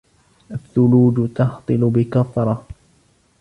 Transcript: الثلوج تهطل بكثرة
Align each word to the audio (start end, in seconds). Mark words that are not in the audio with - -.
الثلوج 0.51 1.31
تهطل 1.35 1.89
بكثرة 1.89 2.67